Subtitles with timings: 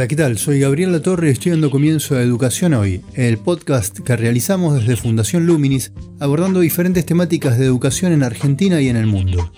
[0.00, 0.38] Hola, ¿qué tal?
[0.38, 4.96] Soy Gabriel Latorre y estoy dando comienzo a Educación Hoy, el podcast que realizamos desde
[4.96, 9.52] Fundación Luminis, abordando diferentes temáticas de educación en Argentina y en el mundo.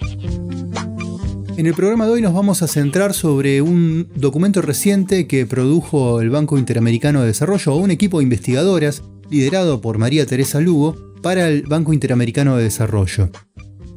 [1.56, 6.20] En el programa de hoy nos vamos a centrar sobre un documento reciente que produjo
[6.20, 10.96] el Banco Interamericano de Desarrollo o un equipo de investigadoras liderado por María Teresa Lugo
[11.22, 13.30] para el Banco Interamericano de Desarrollo.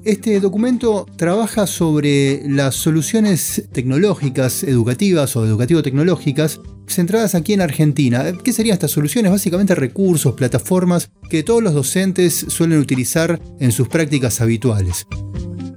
[0.05, 8.23] Este documento trabaja sobre las soluciones tecnológicas, educativas o educativo-tecnológicas centradas aquí en Argentina.
[8.44, 9.31] ¿Qué serían estas soluciones?
[9.31, 15.08] Básicamente recursos, plataformas que todos los docentes suelen utilizar en sus prácticas habituales.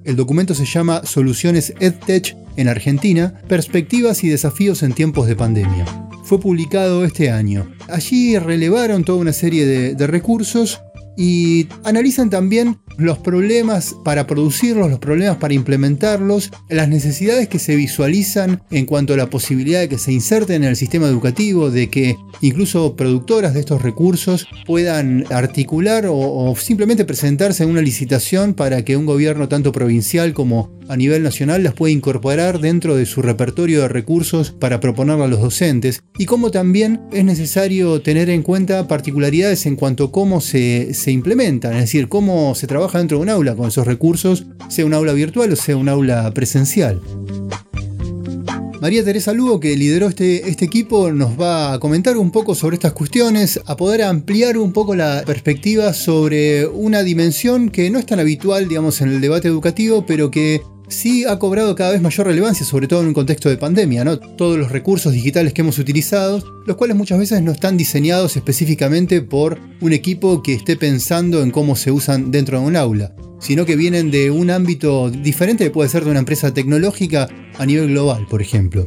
[0.05, 5.87] El documento se llama Soluciones EdTech en Argentina, Perspectivas y Desafíos en tiempos de pandemia.
[6.25, 7.75] Fue publicado este año.
[7.89, 10.83] Allí relevaron toda una serie de, de recursos
[11.19, 17.75] y analizan también los problemas para producirlos, los problemas para implementarlos, las necesidades que se
[17.77, 21.91] visualizan en cuanto a la posibilidad de que se inserten en el sistema educativo, de
[21.91, 28.85] que incluso productoras de estos recursos puedan articular o, simplemente presentarse en una licitación para
[28.85, 33.23] que un gobierno tanto provincial como a nivel nacional las pueda incorporar dentro de su
[33.23, 36.03] repertorio de recursos para proponerlo a los docentes.
[36.19, 41.08] Y cómo también es necesario tener en cuenta particularidades en cuanto a cómo se, se
[41.11, 44.95] implementan, es decir, cómo se trabaja dentro de un aula con esos recursos, sea un
[44.95, 47.01] aula virtual o sea un aula presencial.
[48.81, 52.75] María Teresa Lugo, que lideró este, este equipo, nos va a comentar un poco sobre
[52.75, 58.07] estas cuestiones, a poder ampliar un poco la perspectiva sobre una dimensión que no es
[58.07, 62.27] tan habitual, digamos, en el debate educativo, pero que sí ha cobrado cada vez mayor
[62.27, 64.19] relevancia, sobre todo en un contexto de pandemia, ¿no?
[64.19, 69.23] Todos los recursos digitales que hemos utilizado, los cuales muchas veces no están diseñados específicamente
[69.23, 73.65] por un equipo que esté pensando en cómo se usan dentro de un aula, sino
[73.65, 77.29] que vienen de un ámbito diferente puede ser de una empresa tecnológica
[77.59, 78.87] a nivel global, por ejemplo.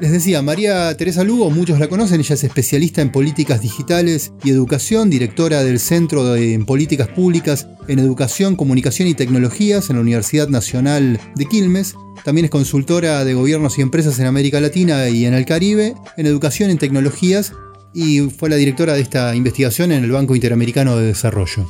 [0.00, 4.50] Les decía, María Teresa Lugo, muchos la conocen, ella es especialista en políticas digitales y
[4.50, 10.48] educación, directora del Centro de Políticas Públicas en Educación, Comunicación y Tecnologías en la Universidad
[10.48, 11.96] Nacional de Quilmes.
[12.24, 16.26] También es consultora de gobiernos y empresas en América Latina y en el Caribe, en
[16.26, 17.52] educación y tecnologías,
[17.92, 21.66] y fue la directora de esta investigación en el Banco Interamericano de Desarrollo.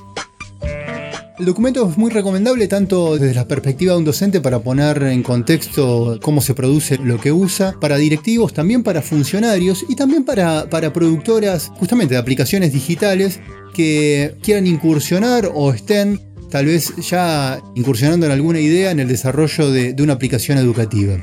[1.39, 5.23] El documento es muy recomendable tanto desde la perspectiva de un docente para poner en
[5.23, 10.69] contexto cómo se produce lo que usa, para directivos, también para funcionarios y también para,
[10.69, 13.39] para productoras justamente de aplicaciones digitales
[13.73, 19.71] que quieran incursionar o estén tal vez ya incursionando en alguna idea en el desarrollo
[19.71, 21.19] de, una aplicación educativa.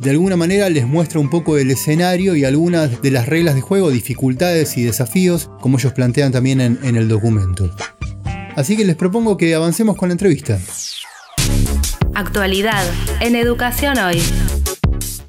[0.00, 3.60] De alguna manera les muestra un poco el escenario y algunas de las reglas de
[3.60, 7.70] juego, dificultades y desafíos, como ellos plantean también en el documento.
[8.56, 10.58] Así que les propongo que avancemos con la entrevista.
[12.14, 12.82] Actualidad
[13.20, 14.18] en Educación Hoy.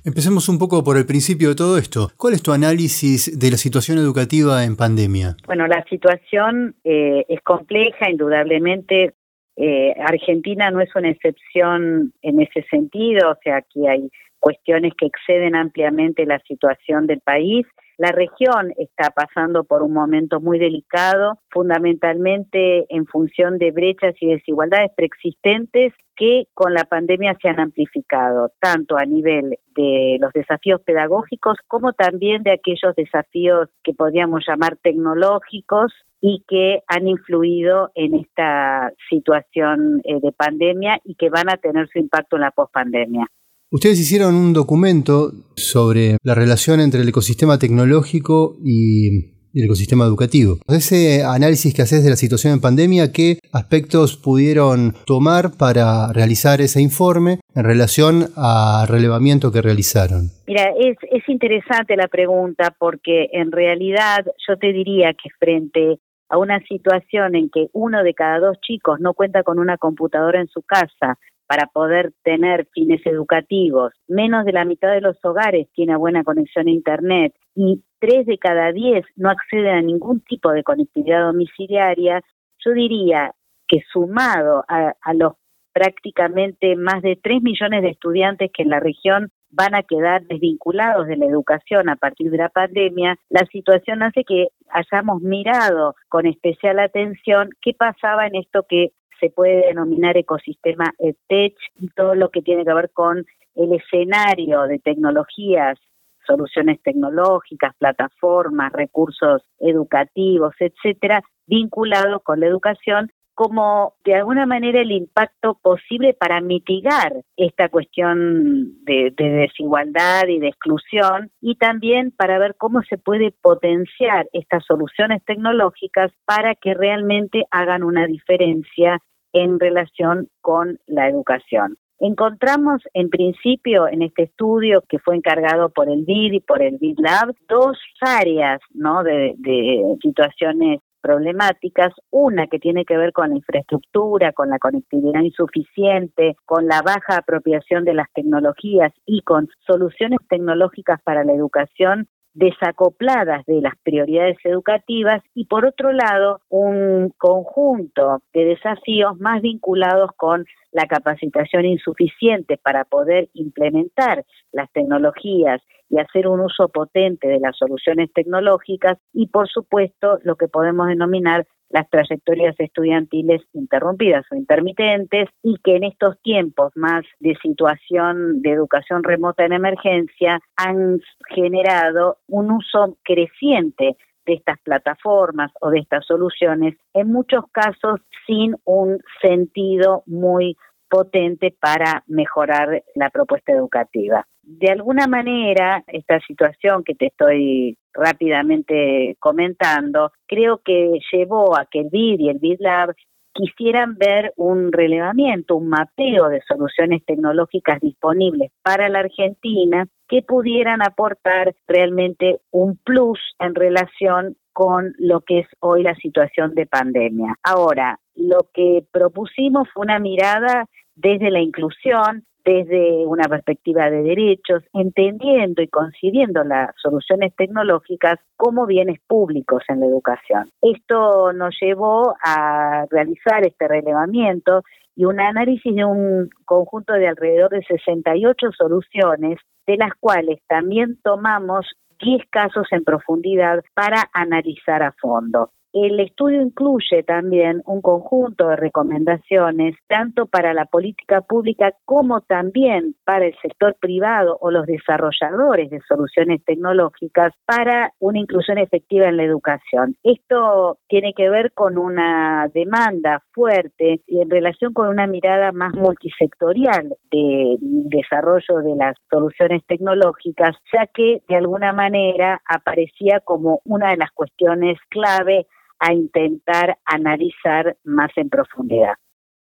[0.04, 2.10] Empecemos un poco por el principio de todo esto.
[2.18, 5.36] ¿Cuál es tu análisis de la situación educativa en pandemia?
[5.46, 9.14] Bueno, la situación eh, es compleja, indudablemente.
[9.56, 14.10] Eh, Argentina no es una excepción en ese sentido, o sea, aquí hay
[14.40, 17.68] cuestiones que exceden ampliamente la situación del país
[18.02, 24.26] la región está pasando por un momento muy delicado, fundamentalmente en función de brechas y
[24.26, 30.82] desigualdades preexistentes que con la pandemia se han amplificado, tanto a nivel de los desafíos
[30.82, 38.16] pedagógicos como también de aquellos desafíos que podríamos llamar tecnológicos y que han influido en
[38.16, 43.28] esta situación eh, de pandemia y que van a tener su impacto en la pospandemia.
[43.74, 50.58] Ustedes hicieron un documento sobre la relación entre el ecosistema tecnológico y el ecosistema educativo.
[50.68, 56.60] Ese análisis que haces de la situación en pandemia, ¿qué aspectos pudieron tomar para realizar
[56.60, 60.32] ese informe en relación al relevamiento que realizaron?
[60.48, 65.98] Mira, es, es interesante la pregunta porque en realidad yo te diría que frente
[66.28, 70.42] a una situación en que uno de cada dos chicos no cuenta con una computadora
[70.42, 71.18] en su casa
[71.52, 73.92] para poder tener fines educativos.
[74.08, 78.38] Menos de la mitad de los hogares tiene buena conexión a Internet y tres de
[78.38, 82.22] cada diez no acceden a ningún tipo de conectividad domiciliaria.
[82.66, 83.34] Yo diría
[83.68, 85.34] que sumado a, los
[85.74, 91.06] prácticamente más de tres millones de estudiantes que en la región van a quedar desvinculados
[91.08, 96.28] de la educación a partir de la pandemia, la situación hace que hayamos mirado con
[96.28, 101.56] especial atención qué pasaba en esto que se puede denominar ecosistema EdTech
[101.96, 103.26] todo lo que tiene que ver con
[103.56, 105.80] el escenario de tecnologías
[106.26, 114.92] soluciones tecnológicas, plataformas, recursos educativos, etcétera, vinculados con la educación como de alguna manera el
[114.92, 122.38] impacto posible para mitigar esta cuestión de, de, desigualdad y de exclusión y también para
[122.38, 129.02] ver cómo se puede potenciar estas soluciones tecnológicas para que realmente hagan una diferencia
[129.34, 131.78] en relación con la educación.
[132.00, 136.78] Encontramos en principio en este estudio que fue encargado por el BID y por el
[136.80, 144.34] BID Lab dos áreas de situaciones problemáticas, una que tiene que ver con la infraestructura,
[144.34, 151.02] con la conectividad insuficiente, con la baja apropiación de las tecnologías y con soluciones tecnológicas
[151.04, 158.46] para la educación desacopladas de las prioridades educativas y por otro lado un conjunto de
[158.46, 166.40] desafíos más vinculados con la capacitación insuficiente para poder implementar las tecnologías y hacer un
[166.40, 172.56] uso potente de las soluciones tecnológicas y por supuesto lo que podemos denominar las trayectorias
[172.60, 179.46] estudiantiles interrumpidas o intermitentes y que en estos tiempos más de situación de educación remota
[179.46, 187.12] en emergencia han generado un uso creciente de estas plataformas o de estas soluciones, en
[187.12, 190.56] muchos casos sin un sentido muy
[190.90, 194.28] potente para mejorar la propuesta educativa.
[194.44, 201.82] De alguna manera, esta situación que te estoy rápidamente comentando, creo que llevó a que
[201.82, 202.96] el BID y el BID Lab
[203.34, 210.82] quisieran ver un relevamiento, un mapeo de soluciones tecnológicas disponibles para la Argentina que pudieran
[210.82, 217.36] aportar realmente un plus en relación con lo que es hoy la situación de pandemia.
[217.44, 220.66] Ahora, lo que propusimos fue una mirada
[220.96, 228.66] desde la inclusión, desde una perspectiva de derechos, entendiendo y concibiendo las soluciones tecnológicas como
[228.66, 230.50] bienes públicos en la educación.
[230.62, 234.64] Esto nos llevó a realizar este relevamiento
[234.96, 241.00] y un análisis de un conjunto de alrededor de 68 soluciones, de las cuales también
[241.04, 241.66] tomamos
[242.02, 245.52] 10 casos en profundidad para analizar a fondo.
[245.74, 252.96] El estudio incluye también un conjunto de recomendaciones, tanto para la política pública como también
[253.06, 259.16] para el sector privado o los desarrolladores de soluciones tecnológicas para una inclusión efectiva en
[259.16, 259.96] la educación.
[260.04, 265.74] Esto tiene que ver con una demanda fuerte y en relación con una mirada más
[265.74, 273.92] multisectorial de desarrollo de las soluciones tecnológicas, ya que de alguna manera aparecía como una
[273.92, 275.48] de las cuestiones clave
[275.82, 278.94] a intentar analizar más en profundidad.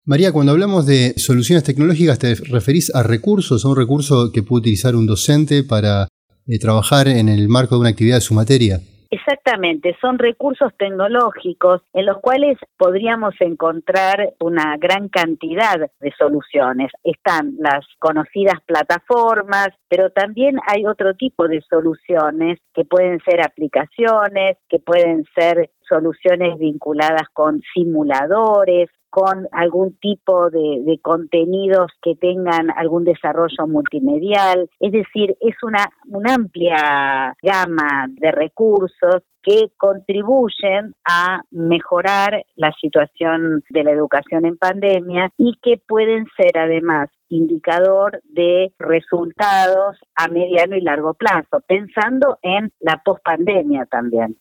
[0.05, 4.61] María, cuando hablamos de soluciones tecnológicas, ¿te referís a recursos, a un recurso que puede
[4.61, 6.09] utilizar un docente para
[6.47, 8.81] eh, trabajar en el marco de una actividad de su materia?
[9.14, 16.90] Exactamente, son recursos tecnológicos en los cuales podríamos encontrar una gran cantidad de soluciones.
[17.05, 24.58] Están las conocidas plataformas, pero también hay otro tipo de soluciones que pueden ser aplicaciones,
[24.69, 33.04] que pueden ser soluciones vinculadas con simuladores, con algún tipo de, contenidos que tengan algún
[33.04, 34.68] desarrollo multimedial.
[34.80, 43.62] Es decir, es una, una amplia gama de recursos que contribuyen a mejorar la situación
[43.71, 50.75] de la educación en pandemia y que pueden ser además indicador de resultados a mediano
[50.75, 54.37] y largo plazo, pensando en la pospandemia también.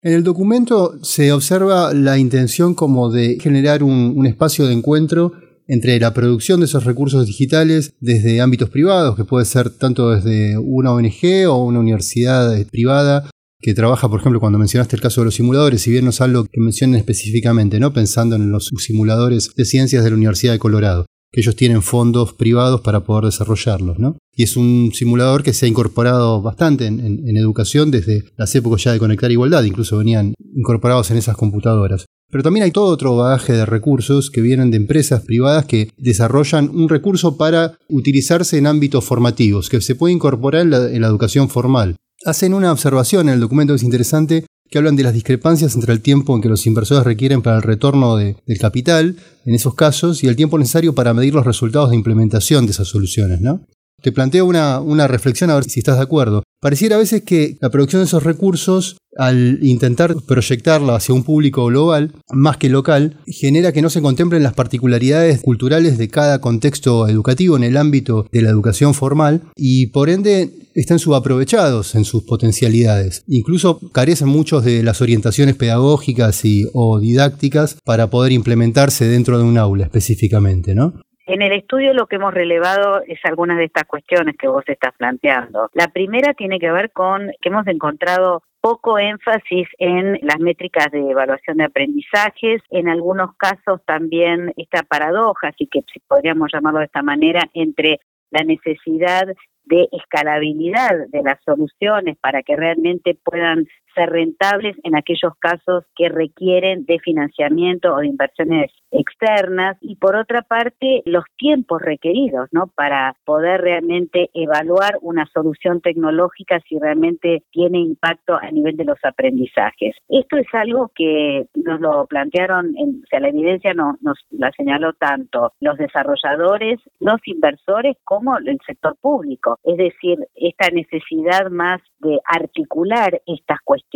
[0.00, 5.32] En el documento se observa la intención como de generar un, espacio de encuentro
[5.66, 10.56] entre la producción de esos recursos digitales desde ámbitos privados, que puede ser tanto desde
[10.56, 13.28] una ONG o una universidad privada
[13.60, 16.20] que trabaja, por ejemplo, cuando mencionaste el caso de los simuladores, si bien no es
[16.20, 17.92] algo que mencionen específicamente, ¿no?
[17.92, 22.32] Pensando en los simuladores de ciencias de la Universidad de Colorado que ellos tienen fondos
[22.32, 24.16] privados para poder desarrollarlos, ¿no?
[24.34, 28.92] Y es un simulador que se ha incorporado bastante en, educación desde las épocas ya
[28.92, 32.06] de conectar igualdad, incluso venían incorporados en esas computadoras.
[32.30, 36.68] Pero también hay todo otro bagaje de recursos que vienen de empresas privadas que desarrollan
[36.68, 41.08] un recurso para utilizarse en ámbitos formativos, que se puede incorporar en la, en la
[41.08, 41.96] educación formal.
[42.24, 45.92] Hacen una observación en el documento que es interesante que hablan de las discrepancias entre
[45.92, 50.22] el tiempo en que los inversores requieren para el retorno del capital, en esos casos,
[50.22, 53.40] y el tiempo necesario para medir los resultados de implementación de esas soluciones.
[53.40, 53.66] ¿no?
[54.02, 56.42] Te planteo una, una reflexión a ver si estás de acuerdo.
[56.60, 61.66] Pareciera a veces que la producción de esos recursos, al intentar proyectarla hacia un público
[61.66, 67.06] global, más que local, genera que no se contemplen las particularidades culturales de cada contexto
[67.08, 72.24] educativo en el ámbito de la educación formal y por ende están subaprovechados en sus
[72.24, 73.24] potencialidades.
[73.26, 79.44] Incluso carecen muchos de las orientaciones pedagógicas y, o didácticas para poder implementarse dentro de
[79.44, 80.94] un aula específicamente, ¿no?
[81.26, 84.94] En el estudio lo que hemos relevado es algunas de estas cuestiones que vos estás
[84.96, 85.68] planteando.
[85.74, 91.00] La primera tiene que ver con que hemos encontrado poco énfasis en las métricas de
[91.10, 97.02] evaluación de aprendizajes, en algunos casos también esta paradoja, así que podríamos llamarlo de esta
[97.02, 99.26] manera, entre la necesidad
[99.68, 103.66] de escalabilidad de las soluciones para que realmente puedan
[103.98, 109.76] ser rentables en aquellos casos que requieren de financiamiento o de inversiones externas.
[109.80, 116.60] Y por otra parte los tiempos requeridos no para poder realmente evaluar una solución tecnológica
[116.68, 119.96] si realmente tiene impacto a nivel de los aprendizajes.
[120.08, 124.52] Esto es algo que nos lo plantearon en, o sea la evidencia no, nos la
[124.52, 129.58] señaló tanto los desarrolladores los inversores como el sector público.
[129.64, 133.87] Es decir esta necesidad más de articular estas cuestiones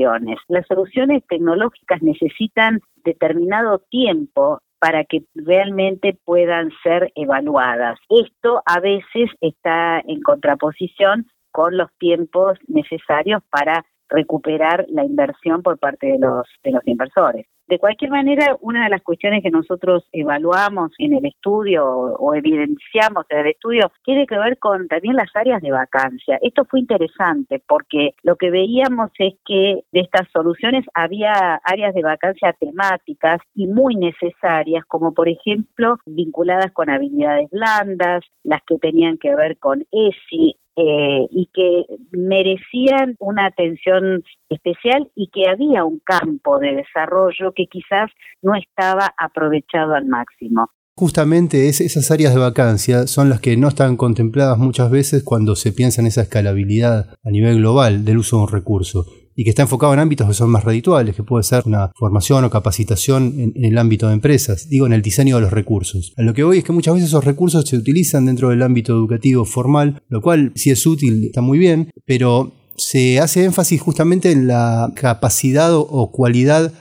[0.48, 7.98] las soluciones tecnológicas necesitan determinado tiempo para que realmente puedan ser evaluadas.
[8.08, 15.78] Esto a veces está en contraposición con los tiempos necesarios para recuperar la inversión por
[15.78, 17.46] parte de los de los inversores.
[17.72, 23.24] De cualquier manera, una de las cuestiones que nosotros evaluamos en el estudio o, evidenciamos
[23.30, 26.38] en el estudio tiene que ver con también las áreas de vacancia.
[26.42, 32.02] Esto fue interesante porque lo que veíamos es que de estas soluciones había áreas de
[32.02, 39.16] vacancia temáticas y muy necesarias, como por ejemplo vinculadas con habilidades blandas, las que tenían
[39.16, 46.00] que ver con ESI, eh, y que merecían una atención especial y que había un
[46.04, 48.10] campo de desarrollo que quizás
[48.40, 50.70] no estaba aprovechado al máximo.
[50.96, 55.72] Justamente esas áreas de vacancia son las que no están contempladas muchas veces cuando se
[55.72, 59.62] piensa en esa escalabilidad a nivel global del uso de un recurso y que está
[59.62, 63.64] enfocado en ámbitos que son más redituales, que puede ser una formación o capacitación en,
[63.64, 66.12] el ámbito de empresas, digo, en el diseño de los recursos.
[66.16, 69.44] Lo que voy es que muchas veces esos recursos se utilizan dentro del ámbito educativo
[69.44, 74.46] formal, lo cual si es útil está muy bien, pero se hace énfasis justamente en
[74.46, 76.72] la capacidad o cualidad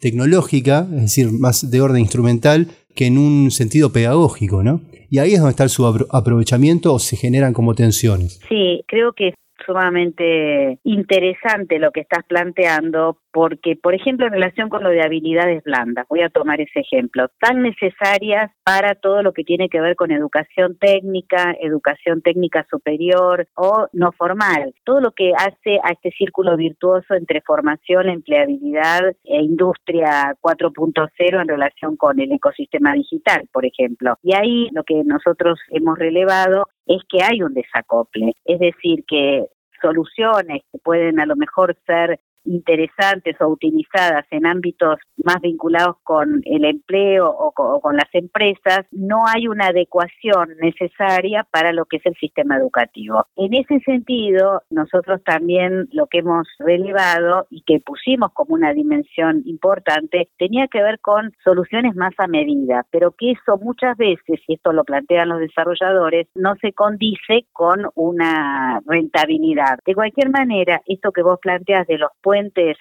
[0.00, 4.82] tecnológica, es decir, más de orden instrumental, que en un sentido pedagógico, ¿no?
[5.10, 8.40] Y ahí es donde está el subaprovechamiento o se generan como tensiones.
[8.48, 9.34] Sí, creo que
[9.66, 15.62] sumamente interesante lo que estás planteando porque, por ejemplo, en relación con lo de habilidades
[15.62, 19.94] blandas, voy a tomar ese ejemplo, tan necesarias para todo lo que tiene que ver
[19.94, 26.12] con educación técnica, educación técnica superior o no formal, todo lo que hace a este
[26.12, 33.66] círculo virtuoso entre formación, empleabilidad e industria 4.0 en relación con el ecosistema digital, por
[33.66, 34.14] ejemplo.
[34.22, 39.46] Y ahí lo que nosotros hemos relevado es que hay un desacople, es decir, que
[39.86, 46.40] soluciones que pueden a lo mejor ser interesantes o utilizadas en ámbitos más vinculados con
[46.44, 52.06] el empleo o con, las empresas, no hay una adecuación necesaria para lo que es
[52.06, 53.24] el sistema educativo.
[53.36, 59.42] En ese sentido, nosotros también lo que hemos relevado y que pusimos como una dimensión
[59.46, 64.54] importante tenía que ver con soluciones más a medida, pero que eso muchas veces, y
[64.54, 69.78] esto lo plantean los desarrolladores, no se condice con una rentabilidad.
[69.86, 72.35] De cualquier manera, esto que vos planteas de los puentes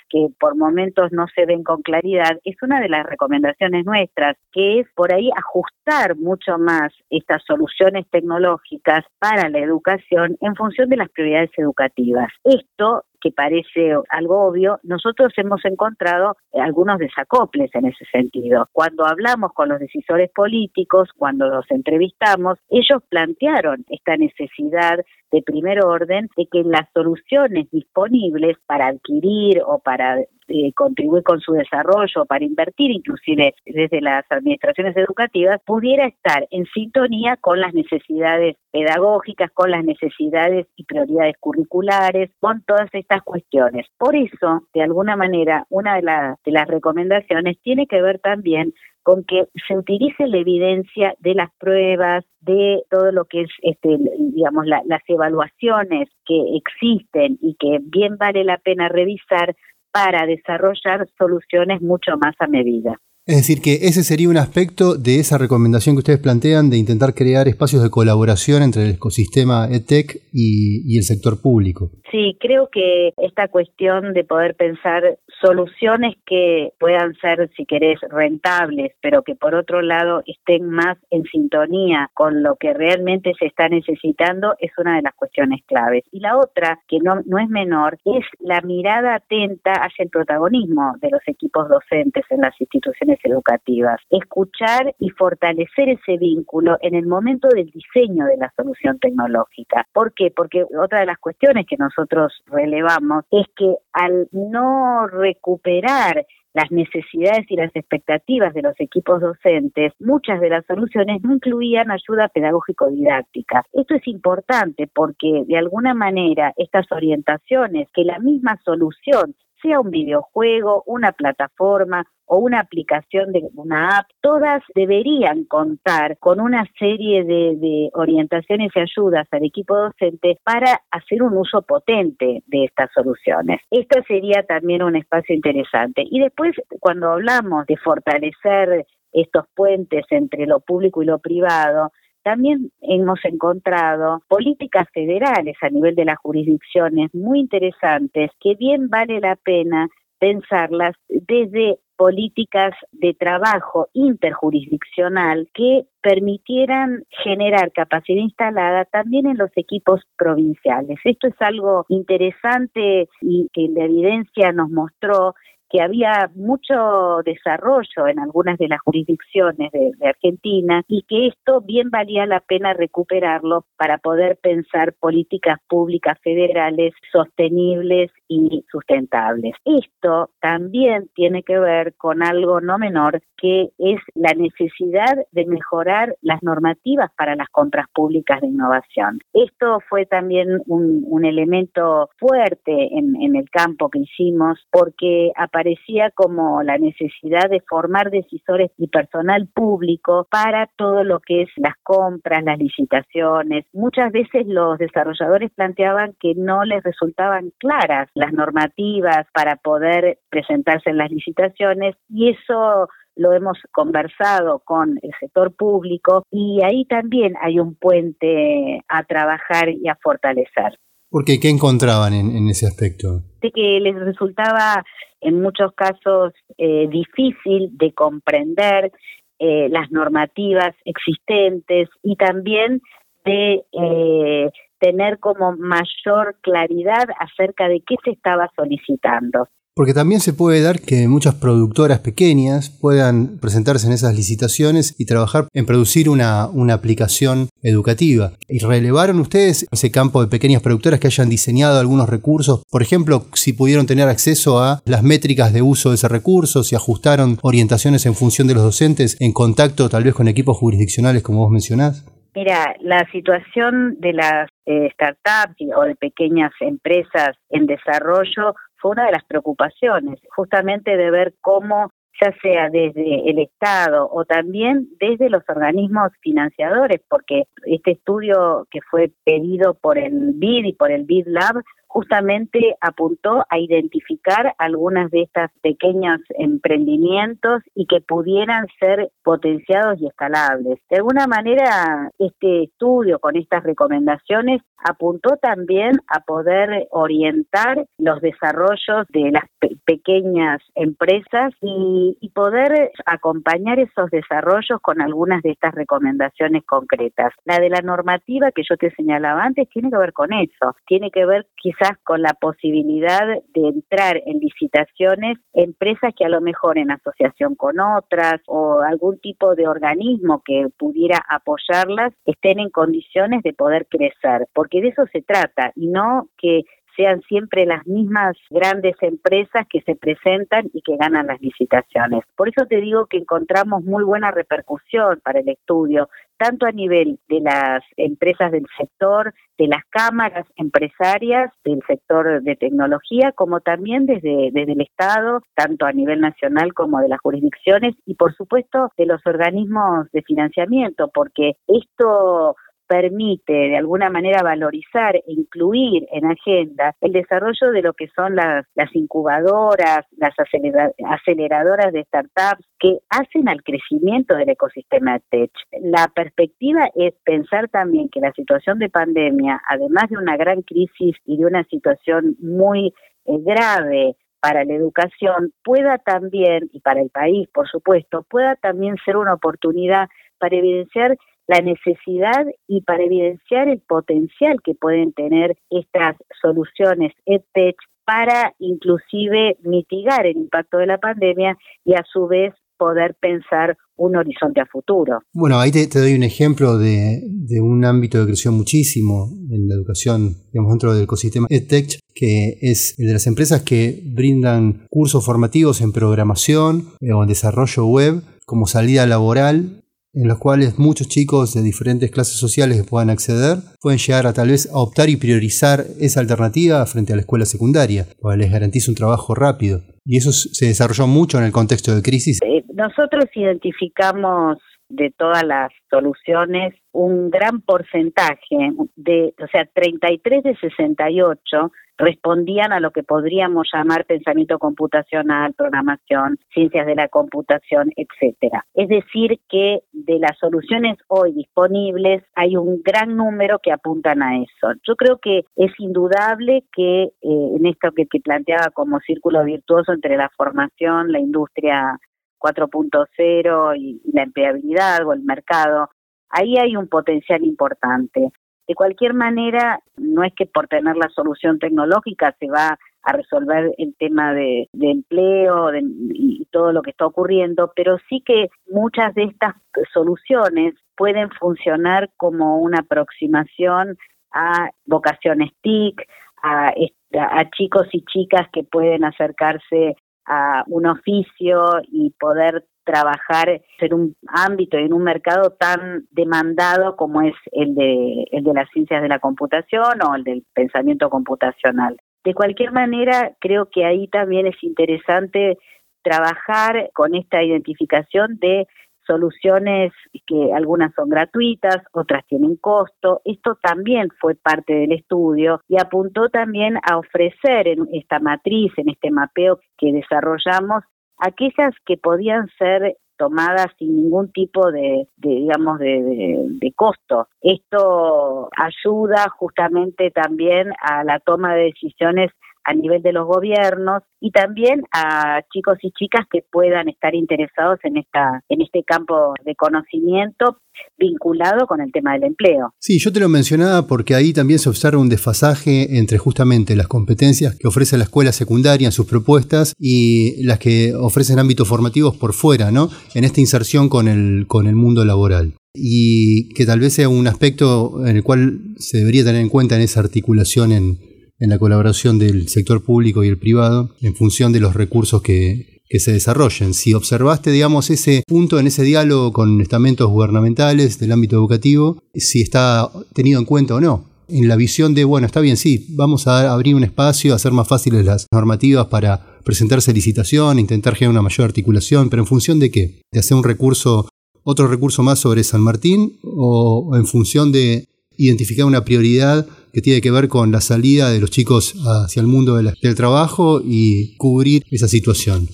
[0.09, 4.79] que por momentos no se ven con claridad, es una de las recomendaciones nuestras, que
[4.79, 10.97] es por ahí ajustar mucho más estas soluciones tecnológicas para la educación en función de
[10.97, 12.29] las prioridades educativas.
[12.43, 18.69] Esto que parece algo obvio, nosotros hemos encontrado algunos desacoples en ese sentido.
[18.71, 24.99] Cuando hablamos con los decisores políticos, cuando los entrevistamos, ellos plantearon esta necesidad
[25.35, 31.41] de primer orden de que las soluciones disponibles para adquirir o para eh, contribuir con
[31.41, 37.73] su desarrollo, para invertir inclusive desde las administraciones educativas, pudiera estar en sintonía con las
[37.73, 43.87] necesidades pedagógicas, con las necesidades y prioridades curriculares, con todas estas cuestiones.
[43.97, 48.73] Por eso, de alguna manera, una de, de las recomendaciones tiene que ver también
[49.05, 53.99] con que se utilice la evidencia de las pruebas, de todo lo que es, este,
[54.17, 59.55] digamos, las evaluaciones que existen y que bien vale la pena revisar
[59.91, 62.99] para desarrollar soluciones mucho más a medida.
[63.27, 67.15] Es decir, que ese sería un aspecto de esa recomendación que ustedes plantean de intentar
[67.15, 71.89] crear espacios de colaboración entre el ecosistema EdTech y, el sector público.
[72.11, 78.93] Sí, creo que esta cuestión de poder pensar soluciones que puedan ser, si querés, rentables,
[79.01, 83.67] pero que por otro lado estén más en sintonía con lo que realmente se está
[83.67, 86.03] necesitando, es una de las cuestiones claves.
[86.11, 90.93] Y la otra, que no, no es menor, es la mirada atenta hacia el protagonismo
[91.01, 93.99] de los equipos docentes en las instituciones educativas.
[94.09, 99.87] Escuchar y fortalecer ese vínculo en el momento del diseño de la solución tecnológica.
[99.93, 100.31] ¿Por qué?
[100.35, 107.45] Porque otra de las cuestiones que nosotros relevamos es que al no recuperar las necesidades
[107.49, 113.65] y las expectativas de los equipos docentes, muchas de las soluciones no incluían ayuda pedagógico-didáctica.
[113.73, 119.91] Esto es importante porque de alguna manera estas orientaciones que la misma solución sea un
[119.91, 127.23] videojuego, una plataforma o una aplicación de una app, todas deberían contar con una serie
[127.23, 133.61] de, orientaciones y ayudas al equipo docente para hacer un uso potente de estas soluciones.
[133.69, 136.03] Esto sería también un espacio interesante.
[136.09, 141.91] Y después, cuando hablamos de fortalecer estos puentes entre lo público y lo privado,
[142.23, 149.19] también hemos encontrado políticas federales a nivel de las jurisdicciones muy interesantes que bien vale
[149.19, 149.87] la pena
[150.25, 160.01] pensarlas desde políticas de trabajo interjurisdiccional que permitieran generar capacidad instalada también en los equipos
[160.17, 160.97] provinciales.
[161.03, 165.35] Esto es algo interesante y que la evidencia nos mostró
[165.69, 171.89] que había mucho desarrollo en algunas de las jurisdicciones de, Argentina y que esto bien
[171.89, 179.55] valía la pena recuperarlo para poder pensar políticas públicas federales sostenibles y sustentables.
[179.65, 186.15] Esto también tiene que ver con algo no menor que es la necesidad de mejorar
[186.21, 189.19] las normativas para las compras públicas de innovación.
[189.33, 196.77] Esto fue también un, elemento fuerte en, el campo que hicimos porque parecía como la
[196.77, 202.59] necesidad de formar decisores y personal público para todo lo que es las compras, las
[202.59, 203.63] licitaciones.
[203.71, 210.89] Muchas veces los desarrolladores planteaban que no les resultaban claras las normativas para poder presentarse
[210.89, 217.35] en las licitaciones y eso lo hemos conversado con el sector público y ahí también
[217.41, 220.77] hay un puente a trabajar y a fortalecer.
[221.09, 223.21] Porque, ¿qué encontraban en, ese aspecto?
[223.41, 224.83] De que les resultaba
[225.25, 228.91] en muchos casos eh, difícil de comprender
[229.39, 232.79] eh, las normativas existentes y también
[233.25, 239.47] de eh, tener como mayor claridad acerca de qué se estaba solicitando.
[239.77, 245.05] Porque también se puede dar que muchas productoras pequeñas puedan presentarse en esas licitaciones y
[245.05, 248.31] trabajar en producir una, una, aplicación educativa.
[248.47, 252.63] ¿Y relevaron ustedes ese campo de pequeñas productoras que hayan diseñado algunos recursos?
[252.71, 256.77] Por ejemplo, si pudieron tener acceso a las métricas de uso de ese recurso, si
[256.77, 261.39] ajustaron orientaciones en función de los docentes en contacto tal vez con equipos jurisdiccionales como
[261.39, 262.05] vos mencionás.
[262.33, 269.05] Mira, la situación de las eh, startups o de pequeñas empresas en desarrollo fue una
[269.05, 275.29] de las preocupaciones, justamente de ver cómo ya sea desde el Estado o también desde
[275.29, 281.03] los organismos financiadores, porque este estudio que fue pedido por el BID y por el
[281.03, 281.61] BID Lab
[281.95, 290.07] justamente apuntó a identificar algunas de estas pequeños emprendimientos y que pudieran ser potenciados y
[290.07, 290.81] escalables.
[290.89, 299.07] De alguna manera, este estudio con estas recomendaciones apuntó también a poder orientar los desarrollos
[299.09, 299.45] de las
[299.85, 307.33] pequeñas empresas y, y poder acompañar esos desarrollos con algunas de estas recomendaciones concretas.
[307.45, 311.09] La de la normativa que yo te señalaba antes tiene que ver con eso, tiene
[311.09, 316.77] que ver quizás con la posibilidad de entrar en licitaciones empresas que a lo mejor
[316.77, 323.43] en asociación con otras o algún tipo de organismo que pudiera apoyarlas estén en condiciones
[323.43, 326.63] de poder crecer, porque de eso se trata y no que
[326.95, 332.23] sean siempre las mismas grandes empresas que se presentan y que ganan las licitaciones.
[332.35, 337.19] Por eso te digo que encontramos muy buena repercusión para el estudio, tanto a nivel
[337.29, 344.05] de las empresas del sector, de las cámaras empresarias del sector de tecnología, como también
[344.05, 348.91] desde, desde el Estado, tanto a nivel nacional como de las jurisdicciones y por supuesto
[348.97, 352.55] de los organismos de financiamiento, porque esto
[352.87, 358.35] permite de alguna manera valorizar e incluir en agenda el desarrollo de lo que son
[358.35, 365.51] las, las incubadoras, las aceleradoras de startups que hacen al crecimiento del ecosistema tech.
[365.81, 371.15] La perspectiva es pensar también que la situación de pandemia, además de una gran crisis
[371.25, 372.93] y de una situación muy
[373.25, 378.95] eh, grave para la educación, pueda también, y para el país, por supuesto, pueda también
[379.03, 381.17] ser una oportunidad para evidenciar
[381.47, 389.57] la necesidad y para evidenciar el potencial que pueden tener estas soluciones EdTech para inclusive
[389.63, 394.65] mitigar el impacto de la pandemia y a su vez poder pensar un horizonte a
[394.65, 395.19] futuro.
[395.33, 399.75] Bueno, ahí te, doy un ejemplo de, de, un ámbito que creció muchísimo en la
[399.75, 405.25] educación, digamos, dentro del ecosistema EdTech, que es el de las empresas que brindan cursos
[405.25, 409.84] formativos en programación eh, o en desarrollo web como salida laboral
[410.15, 414.49] en los cuales muchos chicos de diferentes clases sociales puedan acceder, pueden llegar a tal
[414.49, 418.91] vez a optar y priorizar esa alternativa frente a la escuela secundaria, porque les garantiza
[418.91, 419.81] un trabajo rápido.
[420.05, 422.39] Y eso se desarrolló mucho en el contexto de crisis.
[422.43, 424.57] Eh, nosotros identificamos
[424.89, 432.79] de todas las soluciones un gran porcentaje de, o sea, 33 de 68 respondían a
[432.79, 438.65] lo que podríamos llamar pensamiento computacional, programación, ciencias de la computación, etcétera.
[438.73, 444.37] Es decir, que de las soluciones hoy disponibles hay un gran número que apuntan a
[444.37, 444.73] eso.
[444.87, 449.93] Yo creo que es indudable que eh, en esto que te planteaba como círculo virtuoso
[449.93, 451.99] entre la formación, la industria
[452.39, 455.89] 4.0 y, y la empleabilidad o el mercado,
[456.29, 458.31] ahí hay un potencial importante.
[458.67, 463.71] De cualquier manera, no es que por tener la solución tecnológica se va a resolver
[463.77, 469.23] el tema de, empleo y todo lo que está ocurriendo, pero sí que muchas de
[469.25, 469.53] estas
[469.93, 473.97] soluciones pueden funcionar como una aproximación
[474.33, 476.01] a vocaciones TIC,
[476.41, 476.73] a,
[477.13, 484.15] a chicos y chicas que pueden acercarse a un oficio y poder trabajar en un
[484.27, 489.01] ámbito y en un mercado tan demandado como es el de, el de las ciencias
[489.01, 491.97] de la computación o el del pensamiento computacional.
[492.25, 495.59] De cualquier manera, creo que ahí también es interesante
[496.01, 498.67] trabajar con esta identificación de
[499.05, 499.93] soluciones
[500.25, 503.21] que algunas son gratuitas, otras tienen costo.
[503.25, 508.89] Esto también fue parte del estudio y apuntó también a ofrecer en esta matriz, en
[508.89, 510.83] este mapeo que desarrollamos,
[511.19, 516.01] aquellas que podían ser tomadas sin ningún tipo de, digamos de,
[516.47, 517.27] de, costo.
[517.41, 522.31] Esto ayuda justamente también a la toma de decisiones
[522.65, 527.79] a nivel de los gobiernos y también a chicos y chicas que puedan estar interesados
[527.83, 530.57] en esta en este campo de conocimiento
[530.97, 532.73] vinculado con el tema del empleo.
[532.79, 536.87] Sí, yo te lo mencionaba porque ahí también se observa un desfasaje entre justamente las
[536.87, 542.17] competencias que ofrece la escuela secundaria en sus propuestas y las que ofrecen ámbitos formativos
[542.17, 542.89] por fuera, ¿no?
[543.13, 547.27] En esta inserción con el con el mundo laboral y que tal vez sea un
[547.27, 550.99] aspecto en el cual se debería tener en cuenta en esa articulación en,
[551.39, 555.73] en la colaboración del sector público y el privado en función de los recursos que,
[555.97, 556.73] se desarrollen.
[556.73, 562.41] Si observaste, digamos, ese punto en ese diálogo con estamentos gubernamentales del ámbito educativo, si
[562.41, 564.03] está tenido en cuenta o no.
[564.27, 567.69] En la visión de, bueno, está bien, sí, vamos a abrir un espacio, hacer más
[567.69, 572.71] fáciles las normativas para presentarse licitación, intentar generar una mayor articulación, pero en función de
[572.71, 573.01] qué?
[573.13, 574.09] De hacer un recurso,
[574.43, 577.87] otro recurso más sobre San Martín o en función de
[578.17, 582.27] identificar una prioridad que tiene que ver con la salida de los chicos hacia el
[582.27, 585.47] mundo del, trabajo y cubrir esa situación.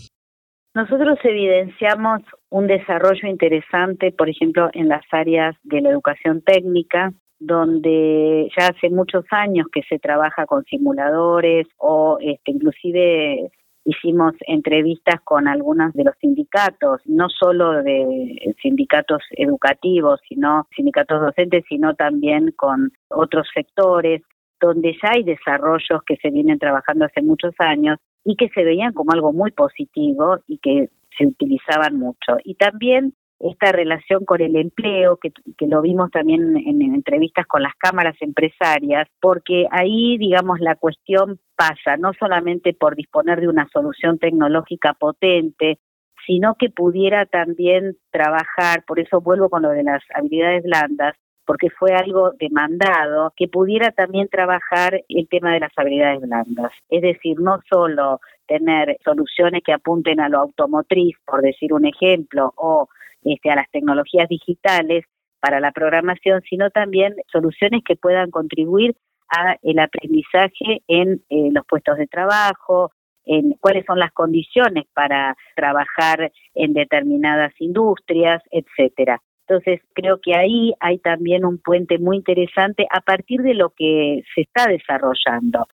[0.74, 8.50] Nosotros evidenciamos un desarrollo interesante, por ejemplo, en las áreas de la educación técnica, donde
[8.58, 13.52] ya hace muchos años que se trabaja con simuladores o este, inclusive
[13.85, 21.63] hicimos entrevistas con algunos de los sindicatos, no solo de sindicatos educativos, sino sindicatos docentes,
[21.67, 24.21] sino también con otros sectores,
[24.59, 28.93] donde ya hay desarrollos que se vienen trabajando hace muchos años y que se veían
[28.93, 32.37] como algo muy positivo y que se utilizaban mucho.
[32.43, 33.13] Y también
[33.43, 35.32] esta relación con el empleo, que,
[35.67, 41.97] lo vimos también en, entrevistas con las cámaras empresarias, porque ahí, digamos, la cuestión pasa
[41.97, 45.80] no solamente por disponer de una solución tecnológica potente,
[46.25, 51.69] sino que pudiera también trabajar, por eso vuelvo con lo de las habilidades blandas, porque
[51.69, 56.71] fue algo demandado, que pudiera también trabajar el tema de las habilidades blandas.
[56.89, 62.54] Es decir, no solo tener soluciones que apunten a lo automotriz, por decir un ejemplo,
[62.56, 62.88] o
[63.23, 65.05] este, a las tecnologías digitales,
[65.41, 68.95] para la programación, sino también soluciones que puedan contribuir
[69.27, 72.91] a el aprendizaje en eh, los puestos de trabajo,
[73.25, 79.19] en cuáles son las condiciones para trabajar en determinadas industrias, etcétera.
[79.47, 84.23] Entonces, creo que ahí hay también un puente muy interesante a partir de lo que
[84.34, 85.67] se está desarrollando.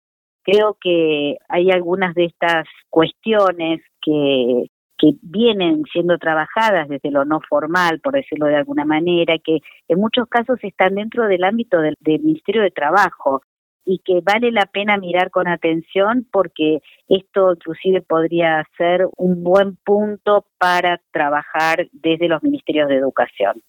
[0.43, 7.39] Creo que hay algunas de estas cuestiones que, que vienen siendo trabajadas desde lo no
[7.47, 11.95] formal, por decirlo de alguna manera, que en muchos casos están dentro del ámbito del,
[12.01, 13.41] Ministerio de Trabajo
[13.85, 19.77] y que vale la pena mirar con atención porque esto inclusive podría ser un buen
[19.77, 23.61] punto para trabajar desde los ministerios de educación.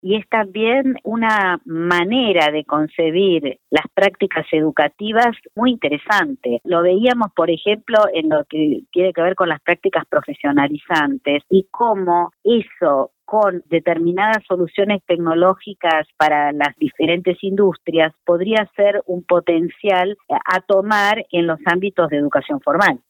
[0.00, 6.60] Y es también una manera de concebir las prácticas educativas muy interesante.
[6.64, 11.66] Lo veíamos, por ejemplo, en lo que tiene que ver con las prácticas profesionalizantes y
[11.70, 20.60] cómo eso con determinadas soluciones tecnológicas para las diferentes industrias podría ser un potencial a
[20.60, 23.00] tomar en los ámbitos de educación formal.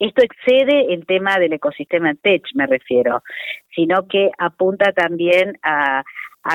[0.00, 3.22] Esto excede el tema del ecosistema Tech, me refiero,
[3.76, 6.02] sino que apunta también a,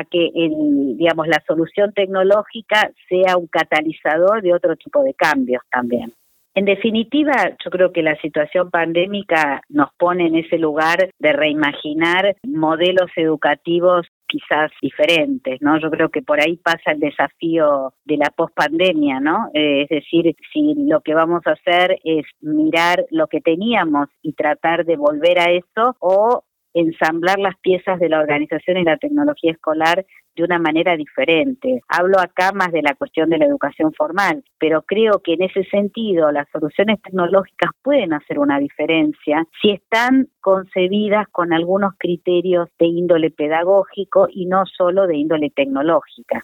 [0.10, 6.12] que el, digamos, la solución tecnológica sea un catalizador de otro tipo de cambios también.
[6.55, 12.36] En definitiva, yo creo que la situación pandémica nos pone en ese lugar de reimaginar
[12.43, 15.79] modelos educativos quizás diferentes, ¿no?
[15.79, 19.49] Yo creo que por ahí pasa el desafío de la pospandemia, ¿no?
[19.53, 24.33] Eh, es decir, si lo que vamos a hacer es mirar lo que teníamos y
[24.33, 29.51] tratar de volver a eso o ensamblar las piezas de la organización y la tecnología
[29.51, 30.05] escolar
[30.36, 31.82] de una manera diferente.
[31.88, 35.63] Hablo acá más de la cuestión de la educación formal, pero creo que en ese
[35.65, 42.88] sentido las soluciones tecnológicas pueden hacer una diferencia si están concebidas con algunos criterios de
[42.88, 46.43] índole pedagógico y no solo de índole tecnológica.